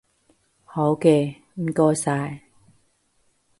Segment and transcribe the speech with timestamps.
[0.65, 2.41] 好嘅，唔該晒